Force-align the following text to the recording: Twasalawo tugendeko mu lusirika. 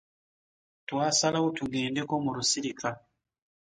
Twasalawo 0.87 1.47
tugendeko 1.57 2.13
mu 2.23 2.31
lusirika. 2.37 2.89